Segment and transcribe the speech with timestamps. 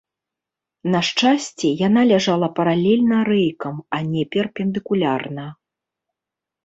[0.93, 5.45] На шчасце, яна ляжала паралельна рэйкам, а не перпендыкулярна.